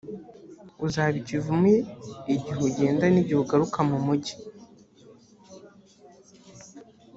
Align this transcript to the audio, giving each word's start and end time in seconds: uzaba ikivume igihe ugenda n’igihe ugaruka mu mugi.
uzaba 0.85 1.15
ikivume 1.21 1.73
igihe 2.35 2.61
ugenda 2.69 3.05
n’igihe 3.09 3.39
ugaruka 3.43 3.79
mu 3.89 3.97
mugi. 4.05 4.35